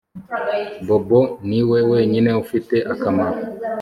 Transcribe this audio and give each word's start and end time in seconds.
Bobo 0.87 1.21
niwe 1.47 1.79
wenyine 1.91 2.29
ufite 2.43 2.75
akamaro 2.93 3.39